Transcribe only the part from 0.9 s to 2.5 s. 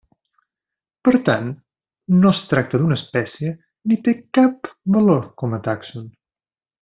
Per tant no es